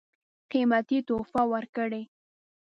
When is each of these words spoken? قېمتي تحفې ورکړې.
قېمتي 0.51 0.99
تحفې 1.07 1.43
ورکړې. 1.51 2.01